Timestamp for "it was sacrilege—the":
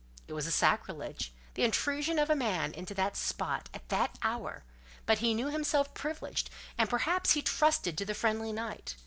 0.27-1.63